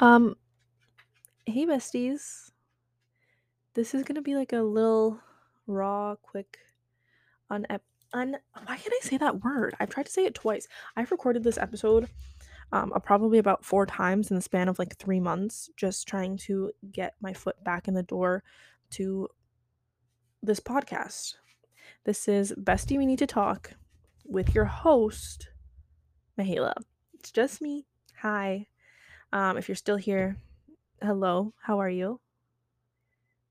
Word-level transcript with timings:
Um, 0.00 0.34
hey 1.44 1.66
besties. 1.66 2.50
This 3.74 3.94
is 3.94 4.02
gonna 4.02 4.22
be 4.22 4.34
like 4.34 4.54
a 4.54 4.62
little 4.62 5.20
raw, 5.66 6.16
quick, 6.22 6.58
un 7.50 7.66
un. 8.14 8.36
Why 8.64 8.76
can't 8.78 8.94
I 8.94 9.00
say 9.02 9.18
that 9.18 9.44
word? 9.44 9.74
I've 9.78 9.90
tried 9.90 10.06
to 10.06 10.12
say 10.12 10.24
it 10.24 10.34
twice. 10.34 10.66
I've 10.96 11.10
recorded 11.10 11.44
this 11.44 11.58
episode, 11.58 12.08
um, 12.72 12.92
probably 13.04 13.36
about 13.38 13.62
four 13.62 13.84
times 13.84 14.30
in 14.30 14.36
the 14.36 14.42
span 14.42 14.68
of 14.68 14.78
like 14.78 14.96
three 14.96 15.20
months, 15.20 15.68
just 15.76 16.08
trying 16.08 16.38
to 16.38 16.72
get 16.90 17.14
my 17.20 17.34
foot 17.34 17.62
back 17.62 17.86
in 17.86 17.92
the 17.92 18.02
door 18.02 18.42
to 18.92 19.28
this 20.42 20.60
podcast. 20.60 21.34
This 22.04 22.26
is 22.26 22.54
Bestie 22.58 22.96
We 22.96 23.04
Need 23.04 23.18
to 23.18 23.26
Talk 23.26 23.74
with 24.24 24.54
your 24.54 24.64
host, 24.64 25.50
Mahela. 26.38 26.72
It's 27.12 27.30
just 27.30 27.60
me. 27.60 27.84
Hi. 28.22 28.69
Um, 29.32 29.56
if 29.56 29.68
you're 29.68 29.76
still 29.76 29.96
here, 29.96 30.36
hello. 31.02 31.54
How 31.62 31.80
are 31.80 31.90
you? 31.90 32.20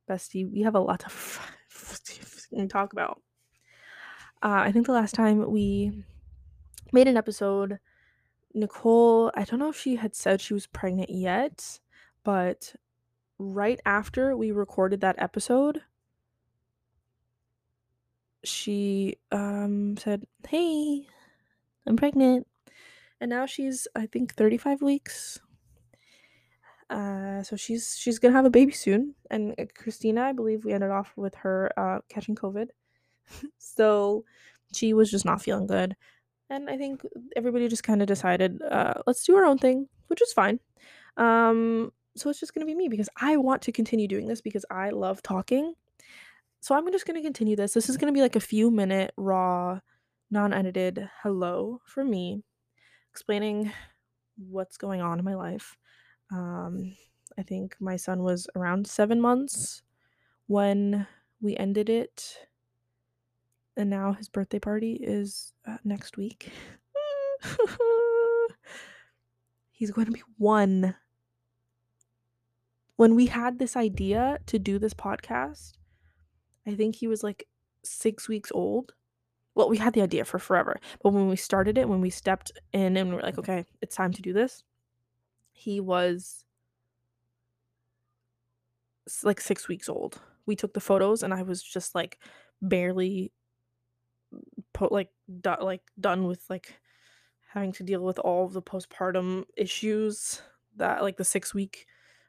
Bestie, 0.09 0.51
we 0.51 0.61
have 0.61 0.75
a 0.75 0.79
lot 0.79 0.99
to 2.51 2.67
talk 2.67 2.93
about. 2.93 3.21
Uh, 4.41 4.63
I 4.65 4.71
think 4.71 4.85
the 4.85 4.93
last 4.93 5.15
time 5.15 5.51
we 5.51 6.03
made 6.91 7.07
an 7.07 7.17
episode, 7.17 7.79
Nicole, 8.53 9.31
I 9.35 9.43
don't 9.43 9.59
know 9.59 9.69
if 9.69 9.79
she 9.79 9.95
had 9.95 10.15
said 10.15 10.41
she 10.41 10.53
was 10.53 10.67
pregnant 10.67 11.09
yet, 11.09 11.79
but 12.23 12.75
right 13.37 13.79
after 13.85 14.35
we 14.35 14.51
recorded 14.51 15.01
that 15.01 15.15
episode, 15.17 15.81
she 18.43 19.17
um 19.31 19.97
said, 19.97 20.25
"Hey, 20.47 21.05
I'm 21.85 21.97
pregnant." 21.97 22.47
And 23.19 23.29
now 23.29 23.45
she's 23.45 23.87
I 23.95 24.05
think 24.05 24.33
35 24.35 24.81
weeks. 24.81 25.39
Uh, 26.89 27.43
so 27.43 27.55
she's 27.55 27.95
she's 27.97 28.17
gonna 28.17 28.33
have 28.33 28.45
a 28.45 28.49
baby 28.49 28.71
soon, 28.71 29.13
and 29.29 29.53
uh, 29.59 29.65
Christina, 29.75 30.23
I 30.23 30.31
believe 30.31 30.65
we 30.65 30.73
ended 30.73 30.89
off 30.89 31.13
with 31.15 31.35
her 31.35 31.71
uh, 31.77 31.99
catching 32.09 32.35
COVID, 32.35 32.69
so 33.59 34.25
she 34.73 34.93
was 34.93 35.11
just 35.11 35.23
not 35.23 35.41
feeling 35.41 35.67
good, 35.67 35.95
and 36.49 36.67
I 36.67 36.77
think 36.77 37.01
everybody 37.35 37.67
just 37.67 37.83
kind 37.83 38.01
of 38.01 38.07
decided, 38.07 38.59
uh, 38.63 38.95
let's 39.05 39.23
do 39.23 39.35
our 39.35 39.45
own 39.45 39.59
thing, 39.59 39.87
which 40.07 40.21
is 40.21 40.33
fine. 40.33 40.59
Um, 41.17 41.91
so 42.15 42.29
it's 42.29 42.39
just 42.39 42.55
gonna 42.55 42.65
be 42.65 42.73
me 42.73 42.87
because 42.87 43.09
I 43.21 43.37
want 43.37 43.61
to 43.63 43.71
continue 43.71 44.07
doing 44.07 44.27
this 44.27 44.41
because 44.41 44.65
I 44.71 44.89
love 44.89 45.21
talking. 45.21 45.75
So 46.59 46.75
I'm 46.75 46.91
just 46.91 47.05
gonna 47.05 47.21
continue 47.21 47.55
this. 47.55 47.73
This 47.73 47.89
is 47.89 47.97
gonna 47.97 48.13
be 48.13 48.21
like 48.21 48.35
a 48.35 48.39
few 48.39 48.71
minute 48.71 49.13
raw, 49.15 49.79
non-edited 50.31 51.07
hello 51.21 51.81
for 51.85 52.03
me, 52.03 52.43
explaining 53.11 53.71
what's 54.37 54.77
going 54.77 55.01
on 55.01 55.19
in 55.19 55.25
my 55.25 55.35
life 55.35 55.77
um, 56.31 56.95
I 57.37 57.43
think 57.43 57.75
my 57.79 57.95
son 57.95 58.23
was 58.23 58.47
around 58.55 58.87
seven 58.87 59.21
months 59.21 59.81
when 60.47 61.07
we 61.41 61.55
ended 61.57 61.89
it. 61.89 62.37
And 63.77 63.89
now 63.89 64.13
his 64.13 64.27
birthday 64.27 64.59
party 64.59 64.99
is 65.01 65.53
uh, 65.65 65.77
next 65.83 66.17
week. 66.17 66.51
He's 69.71 69.91
going 69.91 70.07
to 70.07 70.11
be 70.11 70.23
one. 70.37 70.95
When 72.97 73.15
we 73.15 73.27
had 73.27 73.59
this 73.59 73.77
idea 73.77 74.39
to 74.47 74.59
do 74.59 74.77
this 74.77 74.93
podcast, 74.93 75.77
I 76.67 76.75
think 76.75 76.97
he 76.97 77.07
was 77.07 77.23
like 77.23 77.47
six 77.83 78.27
weeks 78.27 78.51
old. 78.53 78.93
Well, 79.55 79.69
we 79.69 79.77
had 79.77 79.93
the 79.93 80.01
idea 80.01 80.25
for 80.25 80.39
forever, 80.39 80.79
but 81.01 81.13
when 81.13 81.29
we 81.29 81.37
started 81.37 81.77
it, 81.77 81.87
when 81.87 82.01
we 82.01 82.09
stepped 82.09 82.51
in 82.73 82.97
and 82.97 83.09
we 83.09 83.17
are 83.17 83.21
like, 83.21 83.37
okay, 83.37 83.65
it's 83.81 83.95
time 83.95 84.11
to 84.13 84.21
do 84.21 84.33
this, 84.33 84.63
he 85.59 85.81
was 85.81 86.45
like 89.23 89.41
six 89.41 89.67
weeks 89.67 89.89
old. 89.89 90.21
We 90.45 90.55
took 90.55 90.73
the 90.73 90.79
photos, 90.79 91.21
and 91.23 91.33
I 91.33 91.41
was 91.43 91.61
just 91.61 91.95
like 91.95 92.19
barely 92.61 93.31
put 94.73 94.91
like 94.91 95.09
do- 95.41 95.55
like 95.61 95.81
done 95.99 96.25
with 96.25 96.43
like 96.49 96.79
having 97.53 97.71
to 97.73 97.83
deal 97.83 98.01
with 98.01 98.19
all 98.19 98.45
of 98.45 98.53
the 98.53 98.61
postpartum 98.61 99.45
issues 99.57 100.41
that 100.77 101.01
like 101.01 101.17
the 101.17 101.25
six 101.25 101.53
week 101.53 101.85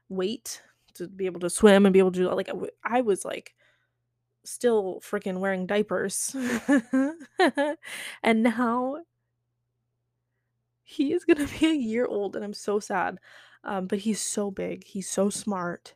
wait 0.08 0.62
to 0.94 1.06
be 1.06 1.26
able 1.26 1.40
to 1.40 1.50
swim 1.50 1.86
and 1.86 1.92
be 1.92 1.98
able 1.98 2.10
to 2.10 2.20
do 2.20 2.30
like 2.34 2.50
I 2.84 3.02
was 3.02 3.24
like 3.24 3.54
still 4.44 5.00
freaking 5.04 5.38
wearing 5.38 5.66
diapers 5.66 6.34
and 8.22 8.42
now 8.42 8.96
he 10.90 11.12
is 11.12 11.24
gonna 11.24 11.46
be 11.60 11.66
a 11.66 11.74
year 11.74 12.06
old 12.06 12.36
and 12.36 12.44
i'm 12.44 12.54
so 12.54 12.78
sad 12.78 13.18
um, 13.64 13.86
but 13.86 14.00
he's 14.00 14.20
so 14.20 14.50
big 14.50 14.84
he's 14.84 15.08
so 15.08 15.28
smart 15.28 15.94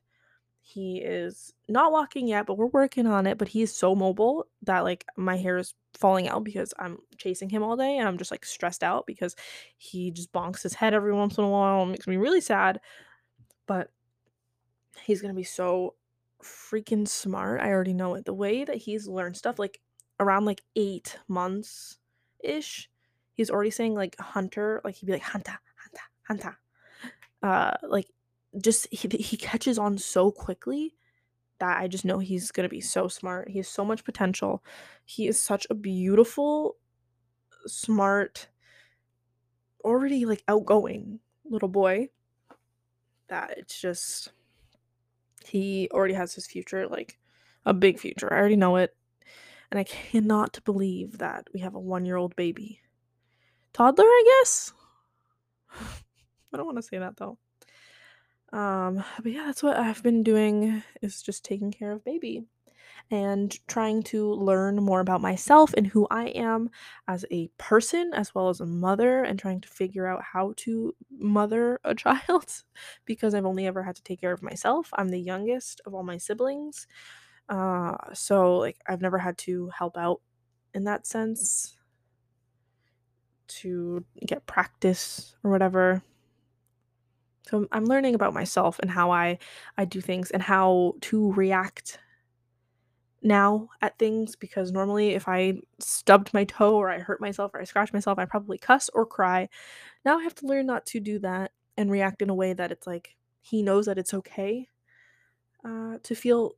he 0.66 0.96
is 0.96 1.52
not 1.68 1.92
walking 1.92 2.26
yet, 2.26 2.46
but 2.46 2.56
we're 2.56 2.66
working 2.66 3.06
on 3.06 3.26
it. 3.26 3.36
But 3.36 3.48
he 3.48 3.60
is 3.60 3.76
so 3.76 3.94
mobile 3.94 4.46
that 4.62 4.80
like 4.82 5.04
my 5.14 5.36
hair 5.36 5.58
is 5.58 5.74
falling 5.92 6.26
out 6.26 6.42
because 6.42 6.72
I'm 6.78 6.96
chasing 7.18 7.50
him 7.50 7.62
all 7.62 7.76
day 7.76 7.98
and 7.98 8.08
I'm 8.08 8.16
just 8.16 8.30
like 8.30 8.46
stressed 8.46 8.82
out 8.82 9.04
because 9.06 9.36
he 9.76 10.10
just 10.10 10.32
bonks 10.32 10.62
his 10.62 10.72
head 10.72 10.94
every 10.94 11.12
once 11.12 11.36
in 11.36 11.44
a 11.44 11.48
while. 11.50 11.82
It 11.82 11.90
makes 11.90 12.06
me 12.06 12.16
really 12.16 12.40
sad. 12.40 12.80
But 13.66 13.90
he's 15.02 15.20
gonna 15.20 15.34
be 15.34 15.44
so 15.44 15.96
freaking 16.42 17.06
smart. 17.06 17.60
I 17.60 17.68
already 17.68 17.92
know 17.92 18.14
it. 18.14 18.24
The 18.24 18.32
way 18.32 18.64
that 18.64 18.76
he's 18.76 19.06
learned 19.06 19.36
stuff, 19.36 19.58
like 19.58 19.82
around 20.18 20.46
like 20.46 20.62
eight 20.76 21.18
months 21.28 21.98
ish, 22.42 22.88
he's 23.34 23.50
already 23.50 23.70
saying 23.70 23.94
like 23.94 24.18
hunter, 24.18 24.80
like 24.84 24.96
he'd 24.96 25.06
be 25.06 25.12
like 25.12 25.22
hunter, 25.22 25.58
hunter, 25.76 26.04
hunter. 26.22 26.58
Uh 27.42 27.76
like 27.82 28.06
just 28.60 28.86
he, 28.90 29.08
he 29.18 29.36
catches 29.36 29.78
on 29.78 29.98
so 29.98 30.30
quickly 30.30 30.94
that 31.58 31.78
I 31.78 31.88
just 31.88 32.04
know 32.04 32.18
he's 32.18 32.50
going 32.50 32.64
to 32.64 32.70
be 32.70 32.80
so 32.80 33.08
smart. 33.08 33.48
He 33.48 33.58
has 33.58 33.68
so 33.68 33.84
much 33.84 34.04
potential. 34.04 34.64
He 35.04 35.28
is 35.28 35.40
such 35.40 35.66
a 35.70 35.74
beautiful, 35.74 36.76
smart, 37.66 38.48
already 39.84 40.24
like 40.24 40.42
outgoing 40.48 41.20
little 41.44 41.68
boy 41.68 42.08
that 43.28 43.54
it's 43.56 43.80
just 43.80 44.32
he 45.44 45.88
already 45.92 46.14
has 46.14 46.34
his 46.34 46.46
future 46.46 46.88
like 46.88 47.18
a 47.66 47.74
big 47.74 47.98
future. 47.98 48.32
I 48.32 48.38
already 48.38 48.56
know 48.56 48.76
it. 48.76 48.96
And 49.70 49.78
I 49.78 49.84
cannot 49.84 50.60
believe 50.64 51.18
that 51.18 51.48
we 51.52 51.60
have 51.60 51.74
a 51.74 51.80
1-year-old 51.80 52.36
baby. 52.36 52.80
Toddler, 53.74 54.04
I 54.04 54.24
guess. 54.40 54.72
I 55.72 56.56
don't 56.56 56.66
want 56.66 56.78
to 56.78 56.82
say 56.82 56.98
that 56.98 57.16
though. 57.16 57.38
Um, 58.52 59.02
but 59.20 59.32
yeah, 59.32 59.46
that's 59.46 59.64
what 59.64 59.76
I've 59.76 60.02
been 60.02 60.22
doing 60.22 60.82
is 61.02 61.20
just 61.20 61.44
taking 61.44 61.72
care 61.72 61.90
of 61.90 62.04
baby 62.04 62.44
and 63.10 63.58
trying 63.66 64.04
to 64.04 64.32
learn 64.34 64.76
more 64.76 65.00
about 65.00 65.20
myself 65.20 65.74
and 65.74 65.88
who 65.88 66.06
I 66.08 66.26
am 66.26 66.70
as 67.08 67.24
a 67.32 67.48
person 67.58 68.12
as 68.14 68.32
well 68.32 68.48
as 68.48 68.60
a 68.60 68.66
mother 68.66 69.24
and 69.24 69.38
trying 69.38 69.60
to 69.60 69.68
figure 69.68 70.06
out 70.06 70.22
how 70.22 70.54
to 70.58 70.94
mother 71.10 71.80
a 71.84 71.94
child 71.96 72.62
because 73.04 73.34
I've 73.34 73.44
only 73.44 73.66
ever 73.66 73.82
had 73.82 73.96
to 73.96 74.02
take 74.04 74.20
care 74.20 74.32
of 74.32 74.42
myself. 74.42 74.88
I'm 74.92 75.08
the 75.08 75.20
youngest 75.20 75.80
of 75.84 75.94
all 75.94 76.04
my 76.04 76.18
siblings. 76.18 76.86
Uh, 77.48 77.96
so 78.12 78.58
like 78.58 78.78
I've 78.86 79.02
never 79.02 79.18
had 79.18 79.36
to 79.38 79.68
help 79.76 79.96
out 79.96 80.20
in 80.74 80.84
that 80.84 81.08
sense 81.08 81.76
to 83.46 84.04
get 84.26 84.46
practice 84.46 85.36
or 85.44 85.50
whatever 85.50 86.02
so 87.48 87.66
I'm 87.72 87.84
learning 87.84 88.14
about 88.14 88.32
myself 88.32 88.78
and 88.78 88.90
how 88.90 89.10
I 89.10 89.38
I 89.76 89.84
do 89.84 90.00
things 90.00 90.30
and 90.30 90.42
how 90.42 90.94
to 91.02 91.32
react 91.32 91.98
now 93.22 93.68
at 93.80 93.98
things 93.98 94.36
because 94.36 94.72
normally 94.72 95.10
if 95.10 95.28
I 95.28 95.60
stubbed 95.78 96.32
my 96.34 96.44
toe 96.44 96.76
or 96.76 96.90
I 96.90 96.98
hurt 96.98 97.20
myself 97.20 97.52
or 97.54 97.60
I 97.60 97.64
scratched 97.64 97.92
myself, 97.94 98.18
I 98.18 98.24
probably 98.26 98.58
cuss 98.58 98.90
or 98.92 99.06
cry. 99.06 99.48
Now 100.04 100.18
I 100.18 100.22
have 100.22 100.34
to 100.36 100.46
learn 100.46 100.66
not 100.66 100.86
to 100.86 101.00
do 101.00 101.18
that 101.20 101.52
and 101.76 101.90
react 101.90 102.22
in 102.22 102.30
a 102.30 102.34
way 102.34 102.52
that 102.52 102.70
it's 102.70 102.86
like 102.86 103.16
he 103.40 103.62
knows 103.62 103.86
that 103.86 103.98
it's 103.98 104.14
okay 104.14 104.68
uh, 105.64 105.98
to 106.02 106.14
feel 106.14 106.52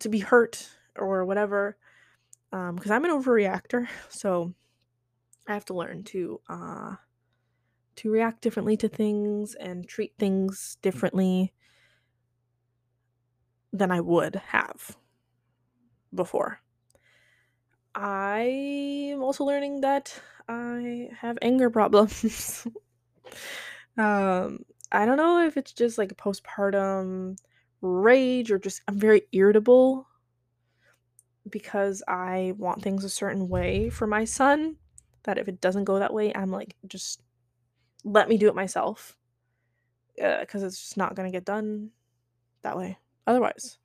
to 0.00 0.08
be 0.08 0.20
hurt 0.20 0.68
or 0.96 1.24
whatever 1.24 1.76
because 2.50 2.90
um, 2.90 2.92
I'm 2.92 3.04
an 3.04 3.10
overreactor. 3.10 3.88
So 4.10 4.54
I 5.48 5.54
have 5.54 5.64
to 5.66 5.74
learn 5.74 6.04
to 6.04 6.40
uh, 6.48 6.96
to 7.96 8.10
react 8.10 8.42
differently 8.42 8.76
to 8.76 8.88
things 8.88 9.54
and 9.54 9.88
treat 9.88 10.12
things 10.18 10.76
differently 10.82 11.54
than 13.72 13.90
I 13.90 14.00
would 14.00 14.36
have 14.36 14.96
before. 16.14 16.60
I'm 17.94 19.22
also 19.22 19.44
learning 19.44 19.80
that 19.80 20.20
I 20.48 21.10
have 21.18 21.38
anger 21.42 21.70
problems. 21.70 22.66
um, 23.96 24.64
I 24.92 25.06
don't 25.06 25.16
know 25.16 25.44
if 25.44 25.56
it's 25.56 25.72
just 25.72 25.98
like 25.98 26.16
postpartum 26.16 27.38
rage 27.80 28.52
or 28.52 28.58
just 28.58 28.82
I'm 28.86 28.98
very 28.98 29.22
irritable 29.32 30.06
because 31.48 32.02
I 32.06 32.52
want 32.58 32.82
things 32.82 33.02
a 33.04 33.08
certain 33.08 33.48
way 33.48 33.88
for 33.88 34.06
my 34.06 34.24
son 34.24 34.76
that 35.28 35.36
if 35.36 35.46
it 35.46 35.60
doesn't 35.60 35.84
go 35.84 35.98
that 35.98 36.14
way, 36.14 36.32
I'm 36.34 36.50
like 36.50 36.74
just 36.86 37.20
let 38.02 38.30
me 38.30 38.38
do 38.38 38.48
it 38.48 38.54
myself. 38.54 39.18
Uh, 40.22 40.40
because 40.40 40.62
it's 40.62 40.80
just 40.80 40.96
not 40.96 41.14
gonna 41.14 41.30
get 41.30 41.44
done 41.44 41.90
that 42.62 42.78
way 42.78 42.96
otherwise. 43.26 43.78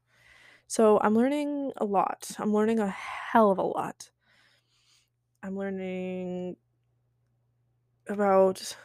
So 0.68 1.00
I'm 1.02 1.16
learning 1.16 1.74
a 1.76 1.84
lot. 1.84 2.32
I'm 2.40 2.54
learning 2.54 2.80
a 2.80 2.88
hell 2.88 3.52
of 3.52 3.58
a 3.58 3.62
lot. 3.62 4.10
I'm 5.44 5.58
learning 5.58 6.56
about 8.08 8.76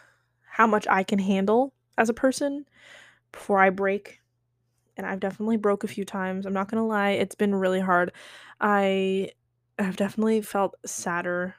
how 0.42 0.66
much 0.66 0.88
I 0.90 1.04
can 1.04 1.20
handle 1.20 1.72
as 1.96 2.08
a 2.08 2.14
person 2.14 2.64
before 3.30 3.60
I 3.60 3.70
break. 3.70 4.20
And 4.96 5.06
I've 5.06 5.20
definitely 5.20 5.58
broke 5.58 5.84
a 5.84 5.88
few 5.88 6.04
times. 6.04 6.44
I'm 6.44 6.52
not 6.52 6.68
going 6.68 6.82
to 6.82 6.86
lie, 6.86 7.10
it's 7.10 7.36
been 7.36 7.54
really 7.54 7.78
hard. 7.78 8.12
I 8.60 9.30
have 9.78 9.96
definitely 9.96 10.42
felt 10.42 10.74
sadder 10.84 11.54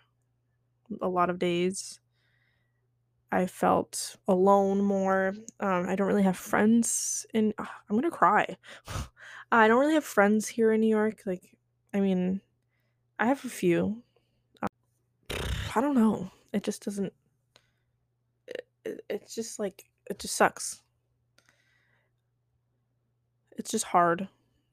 a 1.01 1.07
lot 1.07 1.29
of 1.29 1.39
days. 1.39 1.99
I 3.31 3.45
felt 3.45 4.17
alone 4.27 4.81
more. 4.81 5.35
Um, 5.59 5.87
I 5.87 5.95
don't 5.95 6.07
really 6.07 6.23
have 6.23 6.37
friends 6.37 7.25
in. 7.33 7.53
ugh, 7.57 7.67
I'm 7.89 7.95
gonna 7.95 8.09
cry. 8.09 8.57
I 9.51 9.67
don't 9.67 9.79
really 9.79 9.93
have 9.93 10.03
friends 10.03 10.47
here 10.47 10.71
in 10.71 10.81
New 10.81 10.87
York. 10.89 11.21
Like, 11.25 11.55
I 11.93 11.99
mean, 11.99 12.41
I 13.19 13.27
have 13.27 13.43
a 13.45 13.49
few. 13.49 14.01
I 15.75 15.81
don't 15.81 15.95
know. 15.95 16.31
It 16.53 16.63
just 16.63 16.83
doesn't. 16.83 17.13
It, 18.47 18.67
it, 18.85 19.05
it's 19.09 19.35
just 19.35 19.59
like 19.59 19.85
it 20.09 20.19
just 20.19 20.35
sucks. 20.35 20.81
It's 23.51 23.71
just 23.71 23.85
hard. 23.85 24.27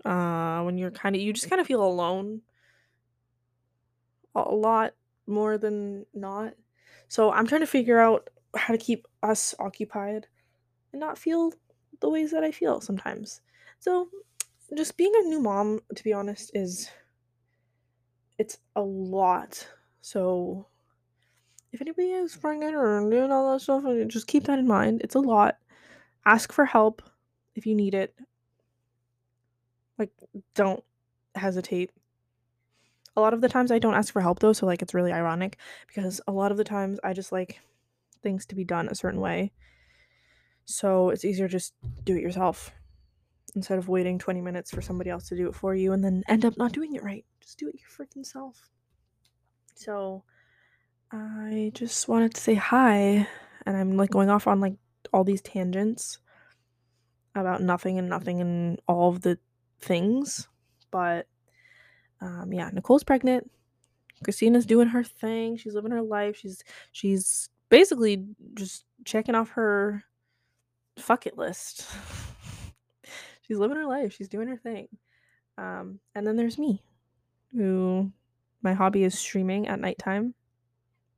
Uh, 0.05 0.63
when 0.63 0.79
you're 0.79 0.91
kind 0.91 1.17
of 1.17 1.21
you 1.21 1.33
just 1.33 1.51
kind 1.51 1.61
of 1.61 1.67
feel 1.67 1.83
alone 1.83 2.43
a 4.37 4.55
lot 4.55 4.93
more 5.27 5.59
than 5.59 6.07
not. 6.15 6.55
So 7.09 7.31
I'm 7.33 7.47
trying 7.47 7.61
to 7.61 7.67
figure 7.67 7.99
out 7.99 8.31
how 8.57 8.73
to 8.73 8.79
keep 8.79 9.07
us 9.23 9.55
occupied 9.59 10.27
and 10.93 11.01
not 11.01 11.19
feel 11.19 11.53
the 12.01 12.11
ways 12.11 12.31
that 12.31 12.45
I 12.45 12.51
feel 12.51 12.81
sometimes. 12.81 13.41
So 13.79 14.09
just 14.77 14.97
being 14.97 15.13
a 15.17 15.29
new 15.29 15.41
mom, 15.41 15.81
to 15.95 16.05
be 16.05 16.13
honest, 16.13 16.51
is 16.55 16.91
it's 18.39 18.59
a 18.75 18.83
lot. 18.83 19.67
So 20.01 20.67
if 21.73 21.81
anybody 21.81 22.11
is 22.11 22.37
pregnant 22.37 22.75
or 22.75 23.01
doing 23.09 23.31
all 23.31 23.53
that 23.53 23.61
stuff, 23.61 23.85
just 24.09 24.27
keep 24.27 24.45
that 24.45 24.59
in 24.59 24.67
mind. 24.67 25.01
It's 25.03 25.15
a 25.15 25.21
lot. 25.21 25.59
Ask 26.25 26.53
for 26.53 26.65
help 26.65 27.03
if 27.55 27.67
you 27.67 27.75
need 27.75 27.95
it. 27.95 28.15
Like, 29.99 30.11
don't 30.55 30.83
hesitate. 31.35 31.91
A 33.17 33.21
lot 33.21 33.35
of 33.35 33.41
the 33.41 33.49
times 33.49 33.71
I 33.71 33.79
don't 33.79 33.95
ask 33.95 34.13
for 34.13 34.21
help 34.21 34.41
though, 34.41 34.53
so 34.53 34.67
like 34.67 34.83
it's 34.83 34.95
really 34.95 35.13
ironic 35.13 35.59
because 35.87 36.21
a 36.27 36.33
lot 36.33 36.51
of 36.51 36.59
the 36.59 36.65
times 36.65 36.99
I 37.03 37.13
just 37.13 37.33
like 37.33 37.61
things 38.23 38.47
to 38.47 38.55
be 38.55 38.65
done 38.65 38.89
a 38.89 38.95
certain 38.95 39.21
way. 39.21 39.53
So 40.67 41.11
it's 41.11 41.25
easier 41.25 41.49
just 41.49 41.75
do 42.05 42.17
it 42.17 42.23
yourself 42.23 42.73
instead 43.55 43.79
of 43.79 43.89
waiting 43.89 44.19
20 44.19 44.41
minutes 44.41 44.71
for 44.71 44.83
somebody 44.83 45.09
else 45.11 45.29
to 45.29 45.37
do 45.37 45.49
it 45.49 45.55
for 45.55 45.75
you 45.75 45.93
and 45.93 46.05
then 46.05 46.23
end 46.29 46.45
up 46.45 46.59
not 46.59 46.73
doing 46.73 46.95
it 46.95 47.03
right. 47.03 47.25
Just 47.41 47.59
do 47.59 47.69
it 47.69 47.77
your 47.81 47.89
freaking 47.89 48.27
self. 48.27 48.69
So 49.75 50.25
I 51.11 51.71
just 51.75 52.09
wanted 52.09 52.35
to 52.35 52.41
say 52.41 52.55
hi 52.55 53.27
and 53.65 53.77
I'm 53.77 53.97
like 53.97 54.11
going 54.11 54.29
off 54.29 54.47
on 54.47 54.61
like 54.61 54.75
all 55.13 55.25
these 55.25 55.41
tangents 55.41 56.19
about 57.35 57.63
nothing 57.63 57.99
and 57.99 58.09
nothing 58.09 58.41
and 58.41 58.81
all 58.89 59.11
of 59.11 59.23
the 59.23 59.39
things. 59.79 60.49
But 60.91 61.27
um 62.21 62.53
yeah, 62.53 62.71
Nicole's 62.73 63.05
pregnant. 63.05 63.51
Christina's 64.25 64.67
doing 64.67 64.89
her 64.89 65.05
thing. 65.05 65.57
She's 65.57 65.75
living 65.75 65.91
her 65.91 66.03
life. 66.03 66.37
She's 66.37 66.65
she's 66.93 67.49
basically 67.69 68.25
just 68.55 68.85
checking 69.05 69.35
off 69.35 69.51
her 69.51 70.05
fuck 70.99 71.27
it 71.27 71.37
list. 71.37 71.87
she's 73.43 73.59
living 73.59 73.77
her 73.77 73.87
life. 73.87 74.15
She's 74.15 74.29
doing 74.29 74.49
her 74.49 74.57
thing. 74.57 74.89
Um, 75.59 76.01
and 76.15 76.27
then 76.27 76.37
there's 76.37 76.59
me, 76.59 76.83
who 77.53 78.11
my 78.63 78.75
hobby 78.75 79.05
is 79.05 79.19
streaming 79.19 79.69
at 79.69 79.81
nighttime 79.81 80.35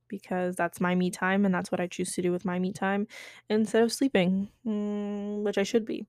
because 0.09 0.57
that's 0.57 0.81
my 0.81 0.95
me 0.95 1.11
time 1.11 1.45
and 1.45 1.55
that's 1.55 1.71
what 1.71 1.81
I 1.81 1.87
choose 1.87 2.13
to 2.15 2.23
do 2.23 2.33
with 2.33 2.45
my 2.45 2.59
me 2.59 2.73
time 2.73 3.07
instead 3.49 3.83
of 3.83 3.93
sleeping, 3.93 4.49
mm, 4.67 5.43
which 5.43 5.59
I 5.59 5.63
should 5.63 5.85
be. 5.85 6.07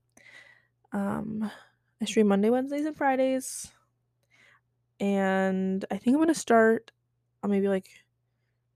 Um, 0.91 1.49
I 2.01 2.05
stream 2.05 2.27
Monday, 2.27 2.49
Wednesdays, 2.49 2.85
and 2.85 2.95
Fridays. 2.95 3.71
And 4.99 5.85
I 5.91 5.97
think 5.97 6.15
I'm 6.15 6.21
gonna 6.21 6.33
start 6.33 6.91
on 7.43 7.51
maybe 7.51 7.67
like 7.67 7.89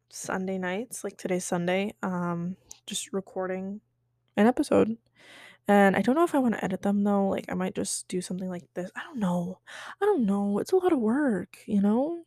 Sunday 0.09 0.57
nights, 0.57 1.03
like 1.03 1.17
today's 1.17 1.45
Sunday, 1.45 1.93
um, 2.03 2.55
just 2.85 3.13
recording 3.13 3.81
an 4.37 4.47
episode. 4.47 4.97
And 5.67 5.95
I 5.95 6.01
don't 6.01 6.15
know 6.15 6.23
if 6.23 6.35
I 6.35 6.39
want 6.39 6.55
to 6.55 6.63
edit 6.63 6.81
them 6.81 7.03
though. 7.03 7.27
Like 7.27 7.45
I 7.49 7.53
might 7.53 7.75
just 7.75 8.07
do 8.07 8.21
something 8.21 8.49
like 8.49 8.65
this. 8.73 8.91
I 8.95 9.01
don't 9.03 9.19
know. 9.19 9.59
I 10.01 10.05
don't 10.05 10.25
know. 10.25 10.59
It's 10.59 10.71
a 10.71 10.75
lot 10.75 10.93
of 10.93 10.99
work, 10.99 11.57
you 11.65 11.81
know? 11.81 12.25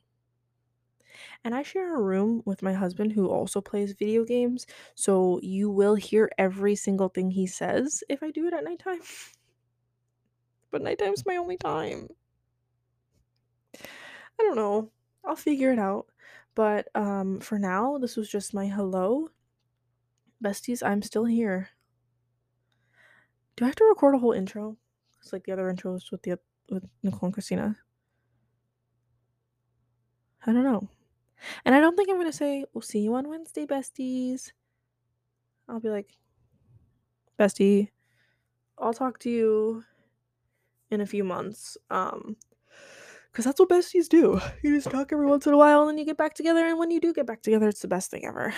And 1.45 1.55
I 1.55 1.63
share 1.63 1.97
a 1.97 2.03
room 2.03 2.43
with 2.45 2.63
my 2.63 2.73
husband 2.73 3.13
who 3.13 3.29
also 3.29 3.61
plays 3.61 3.93
video 3.93 4.25
games. 4.25 4.67
So 4.95 5.41
you 5.43 5.71
will 5.71 5.95
hear 5.95 6.31
every 6.39 6.77
single 6.77 7.09
thing 7.09 7.31
he 7.31 7.47
says 7.47 8.03
if 8.09 8.23
I 8.23 8.31
do 8.31 8.47
it 8.47 8.55
at 8.55 8.65
nighttime. 8.65 9.01
but 10.71 10.83
nighttime's 10.83 11.27
my 11.27 11.37
only 11.37 11.57
time. 11.57 12.09
I 14.39 14.43
don't 14.43 14.57
know. 14.57 14.91
I'll 15.25 15.37
figure 15.37 15.73
it 15.73 15.79
out. 15.79 16.07
But 16.55 16.89
um 16.95 17.41
for 17.41 17.59
now, 17.59 17.99
this 17.99 18.17
was 18.17 18.29
just 18.29 18.55
my 18.55 18.67
hello. 18.67 19.29
Besties, 20.43 20.83
I'm 20.87 21.03
still 21.03 21.25
here. 21.25 21.71
Do 23.57 23.65
I 23.65 23.69
have 23.69 23.77
to 23.77 23.85
record 23.85 24.15
a 24.15 24.19
whole 24.19 24.33
intro? 24.33 24.77
It's 25.21 25.33
like 25.33 25.45
the 25.45 25.53
other 25.53 25.73
intros 25.73 26.11
with 26.11 26.23
the 26.23 26.39
with 26.71 26.85
Nicole 27.03 27.29
and 27.29 27.33
Christina. 27.33 27.77
I 30.47 30.53
don't 30.53 30.65
know. 30.65 30.89
And 31.65 31.75
I 31.75 31.81
don't 31.81 31.97
think 31.97 32.09
I'm 32.09 32.17
gonna 32.17 32.33
say 32.33 32.65
we'll 32.73 32.83
see 32.83 33.01
you 33.01 33.15
on 33.15 33.29
Wednesday, 33.29 33.67
besties. 33.67 34.53
I'll 35.69 35.81
be 35.81 35.91
like, 35.91 36.17
bestie, 37.39 37.91
I'll 38.79 38.95
talk 38.95 39.19
to 39.21 39.31
you 39.31 39.85
in 40.91 41.01
a 41.01 41.07
few 41.07 41.25
months. 41.25 41.77
Um 41.91 42.37
because 43.37 43.45
that's 43.45 43.61
what 43.61 43.69
besties 43.69 44.09
do. 44.09 44.41
You 44.63 44.75
just 44.75 44.91
talk 44.91 45.13
every 45.13 45.27
once 45.27 45.47
in 45.47 45.53
a 45.53 45.59
while 45.59 45.83
and 45.83 45.91
then 45.91 45.99
you 45.99 46.07
get 46.07 46.17
back 46.17 46.33
together. 46.33 46.65
And 46.67 46.79
when 46.79 46.91
you 46.91 47.01
do 47.01 47.13
get 47.13 47.27
back 47.27 47.43
together, 47.43 47.69
it's 47.69 47.83
the 47.83 47.89
best 47.89 48.11
thing 48.11 48.25
ever. 48.25 48.55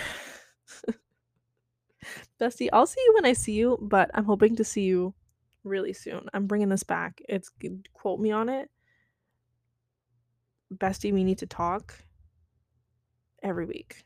Bestie, 2.39 2.69
I'll 2.71 2.87
see 2.87 3.01
you 3.01 3.13
when 3.13 3.25
I 3.25 3.33
see 3.33 3.51
you, 3.51 3.77
but 3.81 4.09
I'm 4.13 4.23
hoping 4.23 4.55
to 4.55 4.63
see 4.63 4.83
you 4.83 5.13
really 5.65 5.91
soon. 5.91 6.29
I'm 6.33 6.47
bringing 6.47 6.69
this 6.69 6.83
back. 6.83 7.21
It's 7.27 7.51
quote 7.91 8.21
me 8.21 8.31
on 8.31 8.47
it. 8.47 8.69
Bestie, 10.73 11.11
we 11.11 11.25
need 11.25 11.39
to 11.39 11.45
talk 11.45 11.93
every 13.43 13.65
week. 13.65 14.05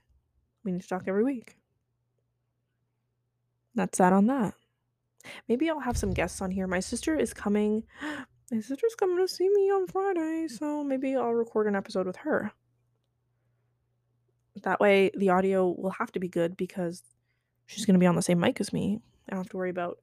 We 0.63 0.71
need 0.71 0.81
to 0.81 0.87
talk 0.87 1.03
every 1.05 1.23
week. 1.23 1.55
That's 3.75 3.99
that 3.99 4.11
on 4.11 4.25
that. 4.25 4.55
Maybe 5.47 5.69
I'll 5.69 5.81
have 5.81 5.97
some 5.97 6.15
guests 6.15 6.41
on 6.41 6.49
here. 6.49 6.65
My 6.65 6.79
sister 6.79 7.15
is 7.15 7.31
coming. 7.31 7.83
My 8.53 8.59
sister's 8.59 8.93
coming 8.93 9.17
to 9.17 9.27
see 9.27 9.49
me 9.49 9.71
on 9.71 9.87
Friday, 9.87 10.47
so 10.47 10.83
maybe 10.83 11.15
I'll 11.15 11.33
record 11.33 11.65
an 11.65 11.75
episode 11.75 12.05
with 12.05 12.17
her. 12.17 12.51
That 14.61 14.79
way, 14.79 15.09
the 15.17 15.31
audio 15.31 15.69
will 15.75 15.89
have 15.89 16.11
to 16.11 16.19
be 16.19 16.27
good 16.27 16.55
because 16.55 17.01
she's 17.65 17.83
going 17.83 17.95
to 17.95 17.99
be 17.99 18.05
on 18.05 18.15
the 18.15 18.21
same 18.21 18.39
mic 18.39 18.61
as 18.61 18.71
me. 18.71 19.01
I 19.27 19.31
don't 19.31 19.39
have 19.39 19.49
to 19.49 19.57
worry 19.57 19.71
about 19.71 19.97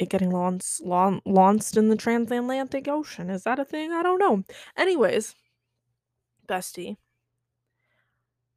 it 0.00 0.10
getting 0.10 0.32
launched, 0.32 0.80
laun- 0.80 1.22
launched 1.24 1.76
in 1.76 1.90
the 1.90 1.96
transatlantic 1.96 2.88
ocean. 2.88 3.30
Is 3.30 3.44
that 3.44 3.60
a 3.60 3.64
thing? 3.64 3.92
I 3.92 4.02
don't 4.02 4.18
know. 4.18 4.42
Anyways, 4.76 5.36
bestie, 6.48 6.96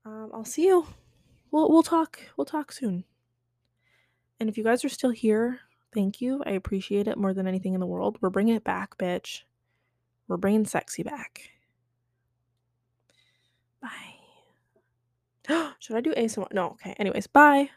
um, 0.05 0.31
I'll 0.33 0.43
see 0.43 0.65
you. 0.65 0.87
We'll 1.51 1.69
we'll 1.69 1.83
talk. 1.83 2.19
We'll 2.35 2.45
talk 2.45 2.71
soon. 2.71 3.03
And 4.39 4.49
if 4.49 4.57
you 4.57 4.63
guys 4.63 4.83
are 4.83 4.89
still 4.89 5.11
here, 5.11 5.59
thank 5.93 6.21
you. 6.21 6.43
I 6.45 6.51
appreciate 6.51 7.07
it 7.07 7.17
more 7.17 7.33
than 7.33 7.47
anything 7.47 7.73
in 7.73 7.79
the 7.79 7.85
world. 7.85 8.17
We're 8.21 8.29
bringing 8.29 8.55
it 8.55 8.63
back, 8.63 8.97
bitch. 8.97 9.41
We're 10.27 10.37
bringing 10.37 10.65
sexy 10.65 11.03
back. 11.03 11.51
Bye. 13.81 14.15
Should 15.79 15.95
I 15.95 16.01
do 16.01 16.13
ASMR? 16.13 16.51
No. 16.53 16.71
Okay. 16.71 16.95
Anyways, 16.99 17.27
bye. 17.27 17.69